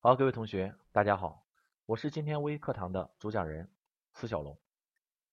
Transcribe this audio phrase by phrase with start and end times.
[0.00, 1.44] 好，各位同学，大家好，
[1.84, 3.68] 我是今天微课堂的主讲人
[4.12, 4.56] 司小龙。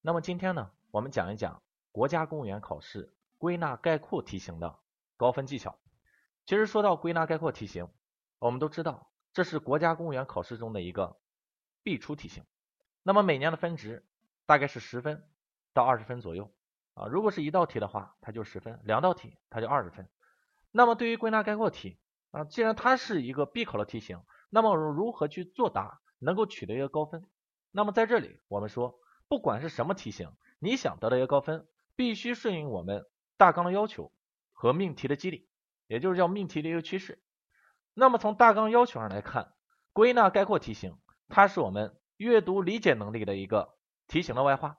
[0.01, 4.79] 那么今天呢，我们讲一讲国家公务员考试归纳概括题型的
[5.17, 5.77] 高分技巧。
[6.47, 7.87] 其实说到归纳概括题型，
[8.39, 11.15] 我们都知道这是国家公务员考试中的一个
[11.83, 12.43] 必出题型。
[13.03, 14.03] 那么每年的分值
[14.47, 15.29] 大概是十分
[15.73, 16.51] 到二十分左右
[16.95, 17.05] 啊。
[17.05, 20.09] 如果是一道题的话，它就十分；两道题，它就二十分。
[20.71, 21.99] 那么对于归纳概括题
[22.31, 24.23] 啊，既然它是一个必考的题型，
[24.55, 27.25] 那么如何去作答能够取得一个高分？
[27.71, 28.97] 那么在这里我们说，
[29.27, 33.05] 不管是什么题型，你想得到一个高分，必须顺应我们
[33.35, 34.13] 大纲的要求
[34.53, 35.49] 和命题的机理，
[35.87, 37.21] 也就是叫命题的一个趋势。
[37.93, 39.51] 那么从大纲要求上来看，
[39.91, 40.97] 归纳概括题型，
[41.27, 43.75] 它是我们阅读理解能力的一个
[44.07, 44.77] 题型的外化。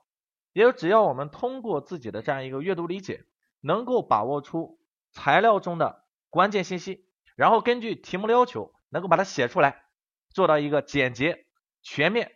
[0.53, 3.25] 也就只要我们通过自己的这样一个阅读理解，
[3.61, 4.79] 能够把握出
[5.11, 7.05] 材料中的关键信息，
[7.35, 8.73] 然后根据题目的要求。
[8.89, 9.83] 能够把它写出来，
[10.29, 11.45] 做到一个简洁
[11.81, 12.31] 全面，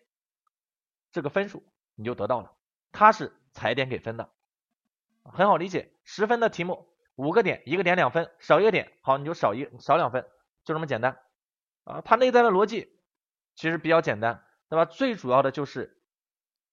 [1.12, 1.64] 这个分数
[1.96, 2.54] 你就得到了。
[2.92, 4.30] 它是踩点给分的，
[5.24, 5.94] 很好理解。
[6.04, 10.28] 十分的题目，五个点，一个点两分，少一个点，好你就少一少两分，
[10.66, 11.20] 就这么简单
[11.86, 12.02] 啊。
[12.02, 13.00] 它内在的逻辑
[13.56, 14.86] 其实比较简单，对吧？
[14.86, 16.02] 最主要的就是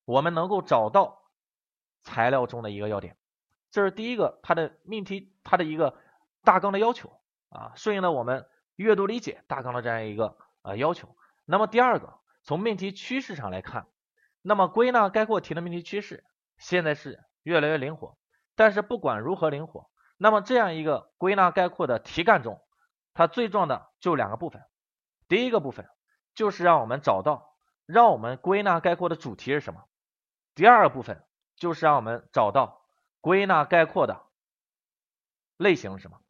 [0.05, 1.23] 我们能够找到
[2.03, 3.17] 材料中的一个要点，
[3.71, 5.97] 这是第一个，它的命题，它的一个
[6.43, 7.13] 大纲的要求
[7.51, 8.49] 啊，顺应了我们。
[8.79, 13.89] 阅读理解大纲的这样一个呃要求，那么第二个从命题趋势上来看，
[14.41, 16.25] 那么归纳概括题的命题趋势
[16.59, 18.17] 现在是越来越灵活，
[18.55, 22.65] 但是不管如何灵活，那么这样一个归纳概括的题干中，
[23.15, 24.63] 它最重要的就两个部分，
[25.27, 25.89] 第一个部分
[26.37, 29.83] 就是让我们找到让我们归纳概括的主题是什么，
[30.55, 31.25] 第二个部分
[31.57, 32.87] 就是让我们找到
[33.21, 34.25] 归纳概括的
[35.57, 36.21] 类型是什么。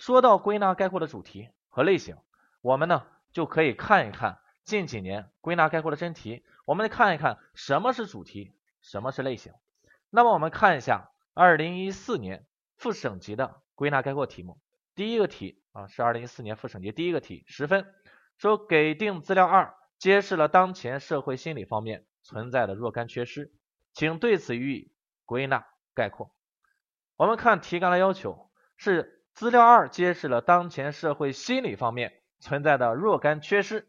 [0.00, 2.16] 说到归纳概括的主题和类型，
[2.62, 9.52] 我们呢就可以看一看近几年归纳概括的真题，我们来看一看什么是主题，什么是类型。
[10.08, 12.46] 那么我们看一下二零一四年
[12.78, 14.58] 副省级的归纳概括题目，
[14.94, 17.84] 第一个题啊是二零一四年副省级第一个题，十分，
[18.38, 23.52] 说给定资料二揭示了当前社会心理方面存在的若干缺失，
[23.92, 24.90] 请对此予以
[25.26, 26.34] 归纳概括。
[27.16, 29.18] 我们看题干的要求是。
[29.32, 33.88] 资料二揭示了当前社会心理方面存在的若干缺失。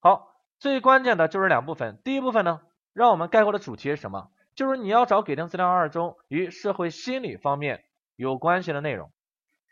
[0.00, 2.00] 好，最关键的就是两部分。
[2.04, 2.60] 第一部分呢，
[2.92, 4.30] 让我们概括的主题是什么？
[4.54, 9.12] 就是你要找给定资料二中与社会心理方面有关系的内容，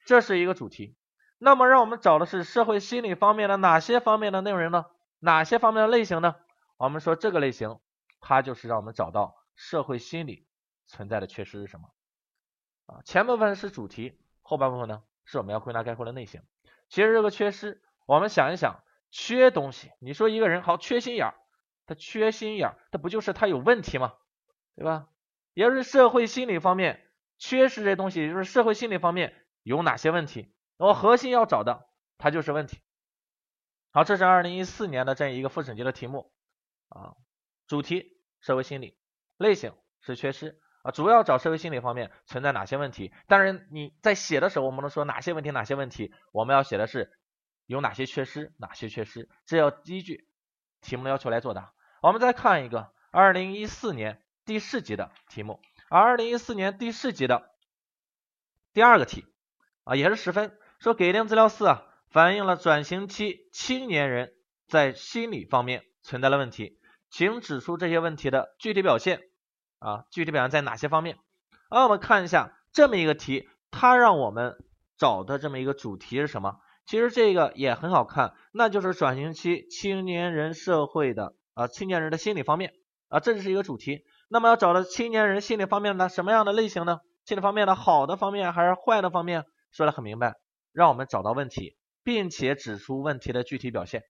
[0.07, 0.97] 这是一个主题。
[1.39, 4.87] 那么，让我们找的是社会心理方面的哪些方面的内容呢？
[5.21, 6.35] 哪些方面的类型呢？
[6.79, 7.79] 我们说这个类型，
[8.21, 10.47] 它就是让我们找到社会心理
[10.87, 11.91] 存在的缺失是什么
[12.87, 13.03] 啊？
[13.05, 14.19] 前部分是主题。
[14.53, 16.43] 后半部分呢，是我们要归纳概括的类型。
[16.91, 19.91] 其实这个缺失，我们想一想，缺东西。
[19.99, 21.35] 你说一个人好缺心眼儿，
[21.87, 24.13] 他缺心眼儿，他不就是他有问题吗？
[24.77, 25.09] 对吧？
[25.55, 27.09] 也就是社会心理方面
[27.39, 30.55] 缺失这东西，也就是社会心理方面有哪些问题？
[30.77, 31.89] 那么核心要找的，
[32.19, 32.79] 它就是问题。
[33.91, 36.31] 好，这是二零一四年的这样一个复审级的题目
[36.91, 37.17] 啊，
[37.67, 38.99] 主题社会心理，
[39.39, 40.61] 类型是缺失。
[40.83, 43.13] 啊，主要找社会心理方面存在哪些问题？
[43.29, 47.13] 当然，你在写的时候，我们能说哪些问题，哪些问题，我们要写的是
[47.67, 50.27] 有哪些缺失，哪些缺失，这要依据
[50.81, 51.73] 题目的要求来作答。
[52.03, 57.51] 我们再看一个二零一四年第四级的题目，而二零一四年第四级的
[58.73, 59.25] 第二个题
[59.85, 64.35] 啊，也是十分，说给定资料四啊，反映了转型期青年人
[64.67, 69.23] 在心理方面存在了问题，请指出这些问题的具体表现。
[69.83, 71.19] 啊，具体表现在哪些方面？
[71.69, 74.57] 啊，我们看一下这么一个题，它让我们
[74.97, 76.59] 找的这么一个主题是什么？
[76.87, 82.75] 其实这个也很好看，那就是转型期青年人社会的啊，青年人的心理方面
[83.09, 84.05] 啊，这是一个主题。
[84.29, 87.01] 那么要找的青年人心理方面的什么样的类型呢？
[87.25, 89.45] 心理方面的好的方面还是坏的方面？
[89.71, 90.35] 说的很明白，
[90.73, 94.05] 让我们找到问题，并且指出问题的具体表现。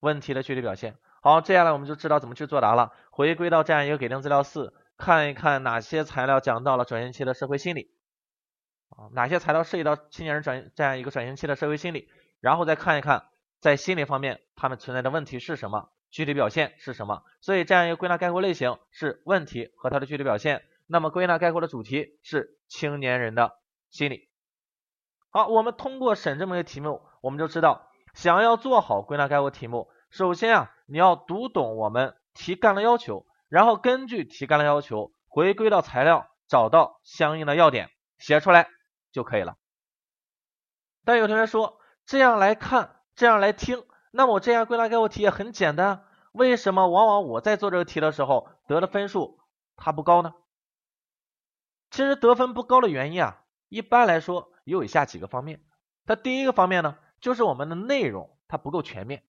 [0.00, 0.96] 问题的具体表现。
[1.20, 2.92] 好，接下来我们就知道怎么去作答了。
[3.10, 7.90] 回归到这样一个给定资料四，看一看哪些材料讲到了转型期的社会心理
[8.90, 12.08] 啊，哪些材料涉及到青年人转这样一个转型期的社会心理，
[12.40, 13.26] 然后再看一看
[13.60, 17.22] 在心理方面他们存在的问题是什么，具体表现是什么。
[17.40, 20.62] 所以这样一个归纳概括类型是问题和它的具体表现。
[20.86, 23.58] 那么归纳概括的主题是青年人的
[23.90, 24.28] 心理。
[25.30, 29.90] 好，我们通过审这么一个题目，我们就知道想要做好归纳概括题目。
[30.10, 38.70] 首先啊，你要读懂我们题干的要求，然后根据题干的要求回归到材料，找到相应的要点，写出来
[39.12, 39.56] 就可以了。
[41.04, 46.06] 但有同学说，这样来看这样来听，那么我这样归纳概括题也很简单。
[46.32, 49.40] 为什么往往我在做这个题的时候得的分数
[49.76, 50.32] 它不高呢？
[51.90, 55.62] 其实得分不高的原因啊，一般来说有以下几个方面。
[56.06, 59.27] 它第一个方面呢，就是我们的内容它不够全面。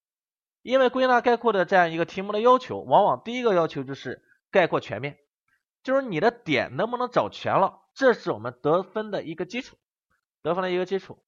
[0.69, 4.21] 因为归纳概括的这样一个题目的要求，往往第一个要求就是
[4.51, 5.18] 概括全面，
[5.81, 9.77] 就是你的点能不能找全了，这是我们得分的一个基础，
[10.44, 11.24] 得分的一个基础。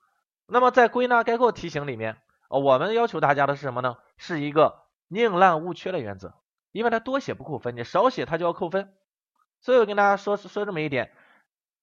[0.45, 2.17] 那么在归纳概括题型里面，
[2.49, 3.97] 我们要求大家的是什么呢？
[4.15, 6.35] 是一个宁滥勿缺的原则，
[6.71, 8.93] 因为它多写不扣分，你少写它就要扣分。
[9.59, 11.11] 所以我跟大家说说这么一点，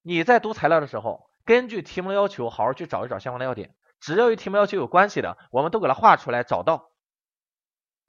[0.01, 6.85] 你在读材料的时候，根据题目的要求，好好去找一找相关的要点，只要与题目要求有关系的，我们都给它画出来，找到。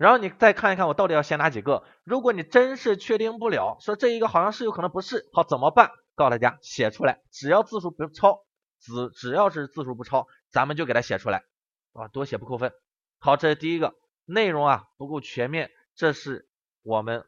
[0.00, 1.85] 然后你再看一看我到底要写哪几个。
[2.05, 5.91] 如果你真是确定不了，说这一个好像是有可能不是，好怎么办？
[6.14, 8.47] 告诉大家写出来，只要字数不超，
[8.81, 11.44] 只只要是字数不超，咱们就给它写出来
[11.93, 12.73] 啊，多写不扣分。
[13.19, 13.94] 好，这是第一个，
[14.25, 16.49] 内容啊不够全面，这是
[16.82, 17.26] 我们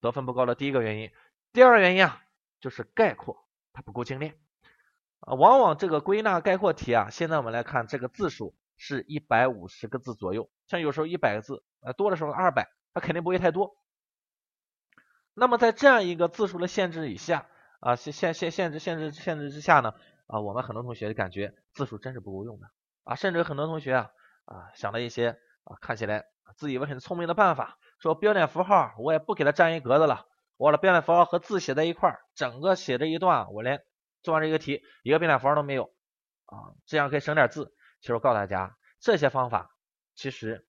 [0.00, 1.12] 得分不高的第一个原因。
[1.52, 2.20] 第二个原因啊
[2.60, 4.34] 就是概括它不够精炼
[5.20, 11.62] 啊，往往这个归纳概括题啊，现在我们来看这个字数是一百五十个字左右，像有时候一百个字。
[11.82, 13.76] 呃，多的时候二百，它肯定不会太多。
[15.34, 17.46] 那么在这样一个字数的限制以下
[17.80, 19.92] 啊，限限限限制限制限制之下呢，
[20.26, 22.70] 啊，我们很多同学感觉字数真是不够用的
[23.04, 24.10] 啊，甚至很多同学啊
[24.46, 26.24] 啊想了一些啊看起来
[26.56, 33.82] 自以为很聪明的办法，说标点符号我也不给它占一格子了，我的标点符号和字写在一块儿，整个写这一段我连
[34.22, 35.84] 做完这个题一个标点符号都没有
[36.46, 37.74] 啊，这样可以省点字。
[38.00, 39.74] 其实我告诉大家，这些方法
[40.14, 40.66] 其实。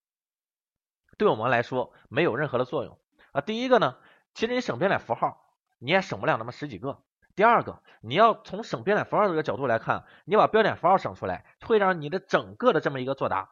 [1.18, 2.98] 对我们来说没有任何的作用
[3.32, 3.42] 啊。
[3.42, 3.98] 第一个呢，
[4.34, 7.04] 其实你省标点符号，你也省不了那么十几个。
[7.36, 13.50] 第二个，你要从省标点符号这个角度来看，你把标点符号省出来，会让你的整个的这么一个作答，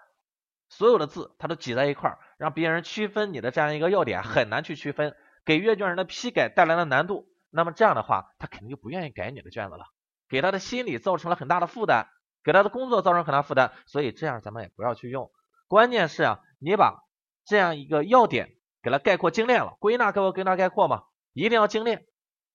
[0.70, 5.16] 所有的字它都挤在一块儿，让别人区分你的这样一个要点很难去区分，
[5.46, 7.28] 给阅卷人的批改带来了难度。
[7.52, 9.86] 那么这样的话，他肯定就不愿意改你的卷子了，
[10.28, 12.08] 给他的心理造成了很大的负担，
[12.50, 13.72] 给他的工作造成很大负担。
[13.86, 15.30] 所以这样咱们也不要去用。
[15.68, 17.06] 关键是啊，你把。
[17.46, 18.52] 这样一个要点
[18.84, 22.06] 给它概括精炼了，归纳概括归纳概括嘛，一定要精炼。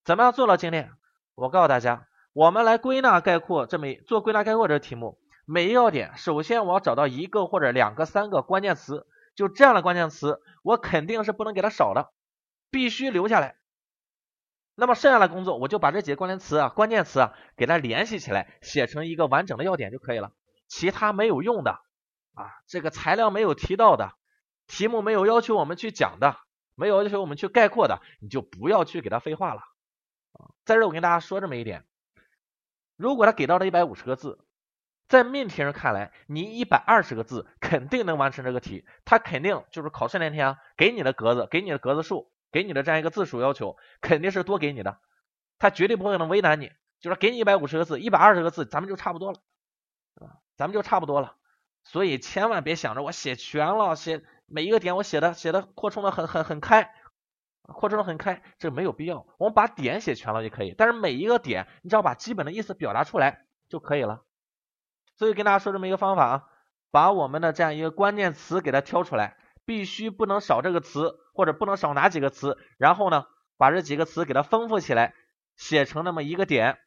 [0.04, 0.92] 怎么样做到精炼？
[1.34, 12.12] 我告诉大家，我们来归纳概括这么做归纳概括这个题目，每一个要点，首先我要找到一个或者两个、三个关键词，就这样的关键词，我肯定是不能给它少的，
[12.70, 13.56] 必须留下来。
[14.74, 20.32] 那么剩下的工作，我就把这几个关联词啊、关键词啊给它联系起来，写成一个完整的要点就可以了。
[20.66, 21.72] 其他没有用的
[22.34, 24.12] 啊，这个材料没有提到的。
[24.66, 26.38] 题目没有要求我们去讲的，
[26.74, 29.60] 没有要求我们去概括的，你就不要去给它废话了
[30.32, 30.48] 啊！
[30.64, 31.84] 在这我跟大家说这么一点，
[32.96, 34.38] 如果他给到了一百五十个字，
[35.06, 45.00] 在命题人看来，你一百二十个字肯定能完成这个题，他肯定就是考试那天啊，给你的格子，给你的格子数，给你的这样一个字数要求，肯定是多给你的，
[45.58, 46.70] 他绝对不会能为难你，
[47.00, 49.40] 就是给你一百五十个字，一百二十个字，咱们就差不多了
[50.14, 51.34] 啊，咱们就差不多了，
[51.82, 54.22] 所以千万别想着我写全了，写。
[54.46, 56.92] 每一个点我写的写的扩充的很很很开，
[57.62, 59.26] 扩充的很开，这没有必要。
[59.38, 64.22] 我们把点写全了就可以，但是每一个点你只要把基本的意思表达出来就可以了。
[65.16, 66.44] 所以跟大家说这么一个方法啊，
[66.90, 75.14] 把我们的这样一个关键词给它挑出来，必须不能少这个词，或者不能少哪几个词，然后呢把这几个词给它丰富起来，
[75.56, 76.78] 写成那么一个点，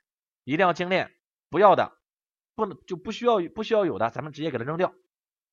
[0.44, 1.12] 一定要精炼，
[1.50, 1.94] 不要的
[2.56, 4.94] 不能就不需要不需要有的，咱们直接给它扔掉。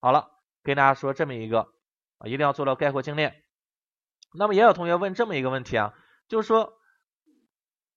[0.01, 0.31] 好了，
[0.63, 1.73] 跟大家说这么一个。
[2.19, 3.43] 啊，一定要做到概括精炼。
[4.33, 5.93] 那么也有同学问这么一个问题啊，
[6.29, 6.75] 就是说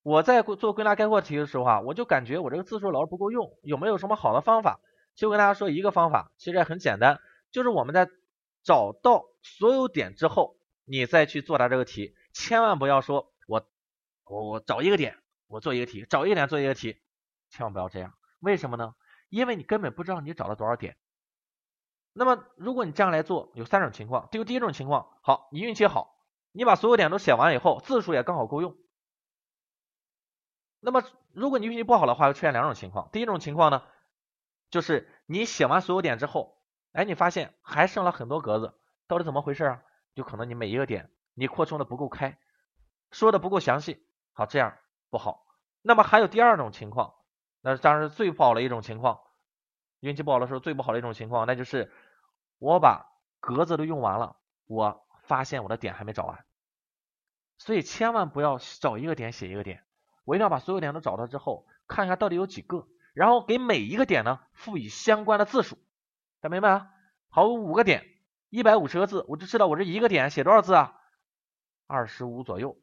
[0.01, 4.79] 我在做归纳概括题的时候啊，我就感觉我这个字数老是不够用，有没有什么好的方法？
[5.15, 7.19] 就跟大家说一个方法，其实也很简单，
[7.51, 8.09] 就是我们在
[8.67, 13.65] 找到所有点之后，你再去作答这个题，千万不要说我
[14.25, 17.01] 我我找一个点我做一个题，找一个点做一个题，
[17.49, 18.13] 千万不要这样。
[18.41, 18.93] 为什么呢？
[19.29, 20.97] 因为你根本不知道你找了多少点。
[22.11, 24.27] 那么，如果你这样来做，有三种情况。
[24.33, 26.19] 就第一种情况，好，你运气好，
[26.51, 28.75] 你把所有点都写完以后，字数也刚好够用。
[30.81, 33.09] 那么，如果你运气不好的话，会出现两种情况。
[33.13, 33.81] 第一种情况呢，
[34.69, 36.56] 就是你写完所有点之后，
[36.97, 38.73] 哎，你发现还剩了很多格子，
[39.07, 39.83] 到底怎么回事啊？
[40.15, 42.39] 就可能你每一个点你扩充的不够开，
[43.11, 44.75] 说的不够详细，好，这样
[45.11, 45.45] 不好。
[45.83, 47.13] 那么还有第二种情况，
[47.61, 49.19] 那当然是最不好的一种情况，
[49.99, 51.93] 运气不好的时候最不好的一种情况，那就是。
[52.59, 53.05] 我把
[53.39, 54.35] 格子都用完了，
[54.65, 56.43] 我发现我的点还没找完，
[57.59, 59.83] 所以千万不要找一个点写一个点，
[60.23, 65.77] 我一定要把所有点都找到之后，看一下到底有几个，然后给每一个点呢赋予相关的字数，
[66.39, 66.89] 大明白啊？
[67.29, 68.05] 好，五个点，
[68.49, 70.93] 一百五十个字，我就知道我这一个点写多少字啊？
[71.87, 72.77] 二十五左右，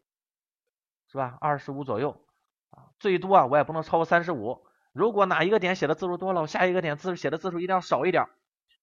[1.09, 1.39] 是吧？
[1.41, 2.27] 二十五左右
[2.71, 4.67] 啊，最多啊，我也不能超过三十五。
[4.93, 8.27] 如果哪一个点写的字数多了，我下一个点字写的字数一定要少一点，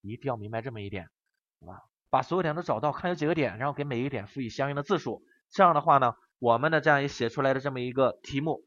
[0.02, 1.10] 一定要明白这么一点，
[1.60, 1.84] 好吧？
[2.10, 5.24] 把所有点都找到，看有几个点，然后给每一个点赋予相应的字数。
[5.50, 8.66] 这样的话呢，我们的这样一写出来的这么一个题目，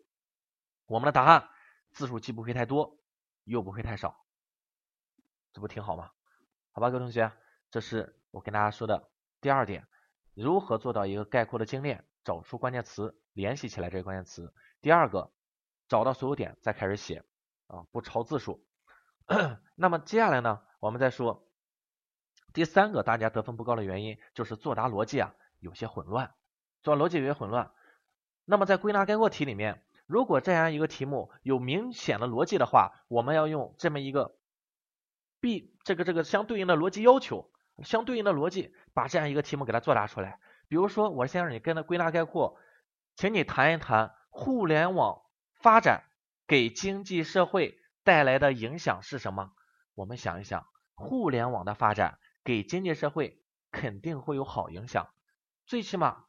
[0.86, 1.48] 我们的答案
[1.92, 2.98] 字数既不会太多，
[3.44, 4.23] 又不会太少，
[5.54, 6.10] 这不挺好吗？
[6.72, 7.30] 好吧，各位同学，
[7.70, 9.08] 这是我跟大家说的
[9.40, 9.86] 第二点，
[10.34, 14.52] 如何做到一个概括的精炼，找出关键词，联系起来这个关键词。
[14.80, 15.32] 第二个，
[15.88, 17.24] 找到所有点再开始写
[17.68, 18.66] 啊，不超字数。
[19.76, 21.48] 那么接下来呢，我们再说
[22.52, 26.34] 第三个大家得分不高的原因，就是作答逻辑啊有些混乱。
[26.82, 27.70] 作答逻辑有些混乱，
[28.44, 34.36] 那么在归纳概括题里面，如果这样一个题目有明显的逻辑的话，我们要用这么一个
[35.44, 40.40] 必这个这个相对应的逻辑要求，相对应的逻辑把这样一个题目给它作答出来。
[40.68, 42.58] 比如说，我先让你跟着归纳概括，
[43.14, 45.20] 请你谈一谈互联网
[45.60, 46.04] 发展
[46.46, 49.52] 给经济社会带来的影响是什么？
[49.94, 55.10] 我们想一想，互联网的发展给经济社会肯定会有好影响，
[55.66, 56.24] 最起码。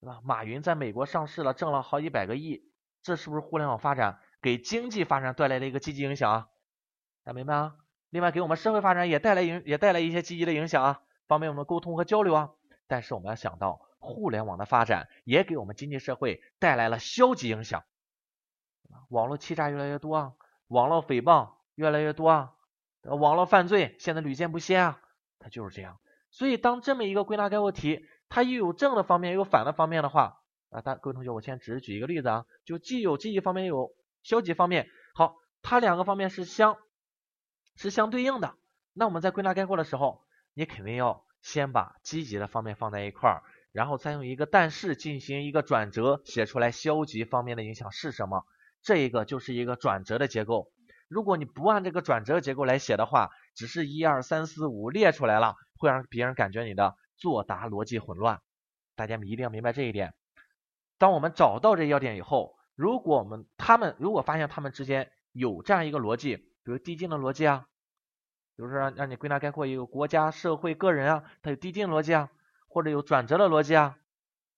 [0.00, 0.20] 对吧？
[0.24, 2.72] 马云在美国上市了，挣了好几百个亿，
[3.04, 6.48] 这是不是互联网发展给经济发展带来的一个积极影响啊？
[7.22, 7.76] 大家明白啊？
[8.12, 12.50] 另外给我们社会发展也带来影，也带来一些积极的影响啊，方便我们沟通和交流啊。
[12.86, 17.84] 但是我们要想到，互联网的发展也给我们经济社会带来了消极影响，
[19.08, 20.32] 网络欺诈越来越多啊，
[20.68, 22.52] 网络诽谤越来越多啊，
[23.02, 25.00] 网络犯罪现在屡见不鲜啊，
[25.38, 25.98] 它就是这样。
[26.30, 28.06] 所以当这么一个归纳概括题。
[28.34, 30.40] 它又有正的方面，又有反的方面的话
[30.70, 34.88] 啊，大各位同学，我先只是举一个例子啊，就既有积极方面，又有消极方面。
[35.14, 36.78] 好，它两个方面是相
[37.76, 38.54] 是相对应的。
[38.92, 40.22] 那我们在归纳概括的时候，
[40.54, 48.44] 你肯定要先把积极的方面放在一块儿，然后再用一个但是进行一个转折，写出来消极方面的影响是什么。
[48.82, 50.72] 这一个就是一个转折的结构。
[51.08, 56.96] 如果你不按这个转折结构来写的话，只是一二三四五列出来了，会让别人感觉你的。
[57.18, 58.40] 作答逻辑混乱，
[58.96, 60.12] 大家一定要明白这一点。
[60.98, 67.66] 当我们找到这要点以后，如果我们他们如果发现他们之间有这样一个逻辑，比如递进的逻辑啊，
[68.56, 72.30] 比如说让让你归纳概括一个国家、社会、个人啊，它有递进逻辑啊，
[72.68, 73.98] 或者有转折的逻辑啊，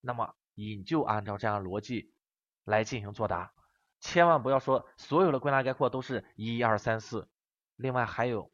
[0.01, 2.13] 那么你就按照这样逻辑
[2.65, 3.53] 来进行作答，
[4.01, 7.29] 千万不要说所有的归纳概括都是一二三四。
[7.77, 8.53] 另外还有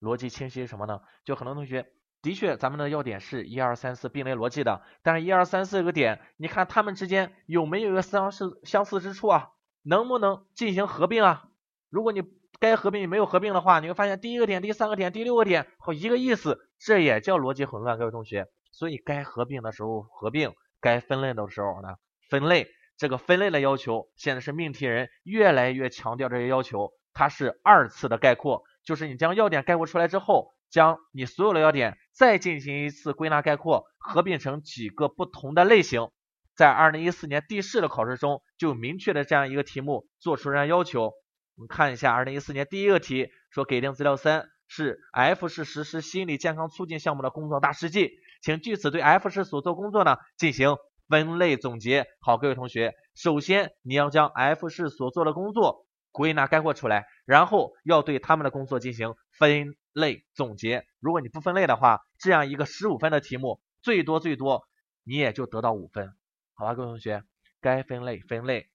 [0.00, 1.00] 逻辑清晰什么呢？
[1.24, 1.92] 就很多同学。
[2.20, 9.52] 的确，咱们的要点是一二三四并列逻辑的，但是一二三四个点，你看它们之间有没有一个相似相似之处啊？
[9.82, 11.48] 能不能进行合并啊？
[11.90, 12.22] 如果你
[12.60, 18.46] 该合并没有合并的话，你会发现第一个点、第三个点、第六个点，好一个意思，这也叫逻辑混乱，各位同学。
[18.72, 21.96] 所以该合并的时候合并，该分类的时候呢
[22.28, 22.68] 分类。
[22.96, 30.54] 这个分类的要求，现在是命题人越来越强调这些要求，它是二次的概括，就是你将要点概括出来之后。
[30.70, 36.10] 将你所有的要点再进行一次归纳概括，合并成几个不同的类型。
[36.54, 41.14] 在二零一四年地市的考试中，就明确的这样一个题目做出这样要求。
[41.58, 50.76] 我们看一下二零一四年第一个题，说给定资料三是 F 市实施心理健康促进项目的工作大事记，请据此对 F 市所做工作呢进行
[51.08, 52.06] 分类总结。
[52.20, 59.74] 好，各位同学，首先你要将 F 市所做的工作归纳概括出来，然后要对他们的工作进行分。
[59.94, 64.68] 类总结，如果你不分类的话，这样一个十五分的题目，最多最多
[65.02, 66.14] 你也就得到五分，
[66.54, 67.24] 好吧，各位同学，
[67.60, 68.68] 该分类分类，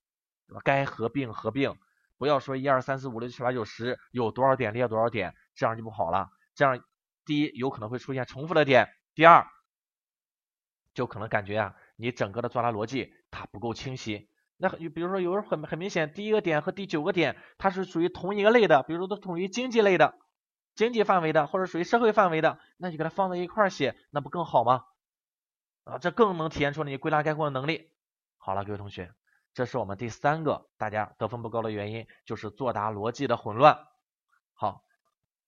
[0.65, 1.77] 该合并合并，
[2.23, 6.29] 不要说一二三四五六七八九十，有多少点列多少点，这样就不好了。
[6.55, 6.81] 这样
[7.25, 9.45] 第一有可能会出现重复的点，第二
[10.93, 14.29] 就可能感觉啊，你整个的作答逻辑它不够清晰。
[14.55, 20.17] 那比如说有时候很很明显，第一个点和第九个点它是属于同一个类的，比如说都属于经济类的。
[20.75, 24.85] 经济范围的或者属于社会范围的，那你给它放在一块儿写，那不更好吗？
[25.83, 27.91] 啊，这更能体现出你归纳概括的能力。
[28.37, 29.11] 好了，各位同学，
[29.53, 33.87] 这是我们第三个大家得分不高的原因，就是作答逻辑的混乱。
[34.53, 34.83] 好，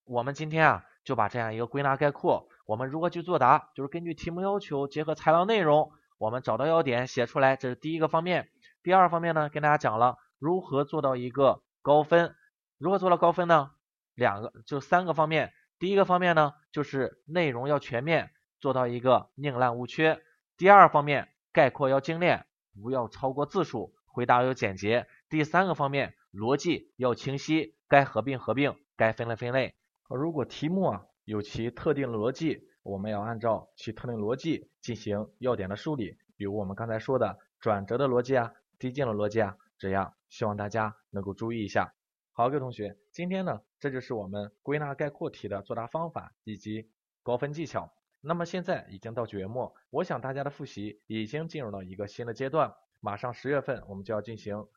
[0.03, 8.49] 我们今天啊就把这样一个归纳概括，我们如何去作答，就是根据题目要求，结合材料内容，我们找到要点写出来，这是第一个方面。
[8.83, 12.35] 第二方面呢，跟大家讲了如何做到一个高分，
[12.77, 13.71] 如何做到高分呢？
[14.13, 20.19] 两个就三个方面，第一个方面呢，就是内容要全面，做到一个宁滥勿缺；
[20.57, 22.45] 第二方面，概括要精炼，
[22.81, 29.75] 不要超过字数，回答要简洁；第三个方面，逻辑要清晰，该合并合并，该分类分类。
[30.07, 36.17] 如果题目啊有其特定的逻辑，我们要按照其特定逻辑进行要点的梳理。
[36.37, 41.93] 比如我们刚才说的转折的逻辑啊，递进的逻辑啊，这样希望大家能够注意一下。
[42.31, 46.89] 好，各位同学，今天呢，这就是我们归纳概括题的作答方法以及
[47.21, 47.91] 高分技巧。
[48.21, 52.73] 那么现在已经到九月末，我想大家的复习已经进入到一个新的阶段，
[53.05, 54.67] 马上十月份我们就要进行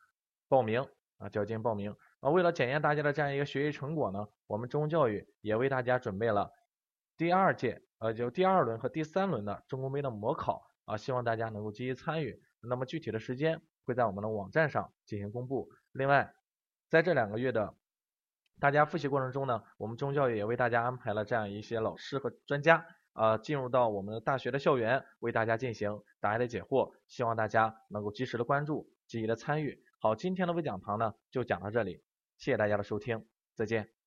[0.47, 1.95] 报名啊，就要进行报名。
[2.19, 6.51] 啊，为了检验大家的这样一个学习成果呢，我们中公教育也为大家准备了
[7.17, 12.39] 第二届呃，就第二轮和第三轮的中公杯的模考啊，希望大家能够积极参与。
[12.61, 15.67] 那么具体的时间会在我们的网站上进行公布。
[15.93, 16.31] 另外，
[16.87, 17.73] 在这两个月的
[18.59, 22.85] 大家复习过程中呢，我们中教育也为大家安排了这样一些老师和专家，
[23.19, 29.83] 呃，进入到我们大学的校园，为大家进行答疑的解惑，希望大家能够及时的关注，积极的参与。
[29.99, 32.01] 好，今天的微讲堂呢就讲到这里，
[32.37, 33.98] 谢谢大家的收听，再见。